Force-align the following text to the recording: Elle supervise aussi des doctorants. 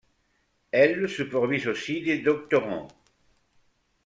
Elle 0.71 1.07
supervise 1.07 1.67
aussi 1.67 2.01
des 2.01 2.17
doctorants. 2.23 2.87